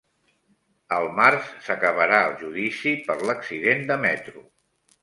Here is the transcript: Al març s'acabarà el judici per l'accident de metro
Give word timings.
Al 0.99 1.09
març 1.19 1.51
s'acabarà 1.67 2.23
el 2.31 2.35
judici 2.41 2.95
per 3.07 3.21
l'accident 3.25 3.89
de 3.95 4.01
metro 4.09 4.49